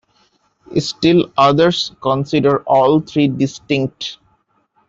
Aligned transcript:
Still 0.79 1.31
others 1.37 1.91
consider 2.01 2.63
all 2.63 3.01
three 3.01 3.27
distinct. 3.27 4.17